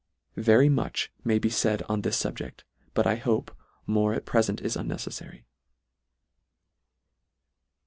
Very 0.37 0.67
much 0.67 1.11
may 1.23 1.37
be 1.37 1.51
laid 1.63 1.83
on 1.83 2.01
this 2.01 2.19
fubjecl, 2.23 2.61
but 2.95 3.05
I 3.05 3.17
hope, 3.17 3.55
more 3.85 4.15
at 4.15 4.25
prefent 4.25 4.59
is 4.59 4.75
unneceflary. 4.75 5.43